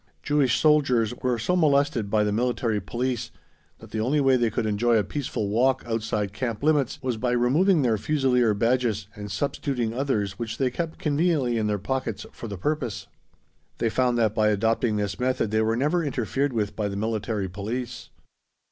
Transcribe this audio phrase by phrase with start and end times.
[0.23, 3.29] Jewish soldiers were so molested by the Military Police
[3.77, 7.33] that the only way they could enjoy a peaceful walk outside camp limits was by
[7.33, 12.47] removing their Fusilier badges and substituting others which they kept conveniently in their pockets for
[12.47, 13.05] the purpose.
[13.77, 17.47] They found that by adopting this method they were never interfered with by the Military
[17.47, 18.09] Police.